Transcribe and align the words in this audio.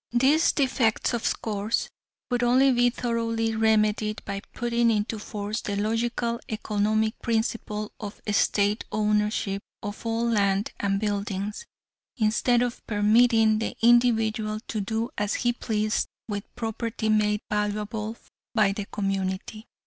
These 0.13 0.53
defects, 0.53 1.13
of 1.13 1.39
course, 1.43 1.87
could 2.27 2.41
only 2.41 2.71
be 2.71 2.89
thoroughly 2.89 3.55
remedied 3.55 4.23
by 4.25 4.41
putting 4.51 4.89
into 4.89 5.19
force 5.19 5.61
the 5.61 5.75
logical 5.75 6.39
economic 6.49 7.13
principle 7.21 7.91
of 7.99 8.19
State 8.31 8.83
ownership 8.91 9.61
of 9.83 10.03
all 10.03 10.27
land 10.27 10.71
and 10.79 10.99
buildings, 10.99 11.67
instead 12.17 12.63
of 12.63 12.83
permitting 12.87 13.59
the 13.59 13.75
individual 13.83 14.59
to 14.69 14.81
do 14.81 15.11
as 15.19 15.35
he 15.35 15.53
pleased 15.53 16.07
with 16.27 16.45
property 16.55 17.07
made 17.07 17.41
valuable 17.47 18.17
by 18.55 18.71
the 18.71 18.85
community. 18.87 19.67